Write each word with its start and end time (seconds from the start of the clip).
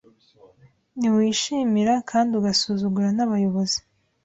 Ntiwishima 0.97 1.93
kandi 2.11 2.31
ugasuzugura 2.39 3.09
nabayobozi 3.15 3.77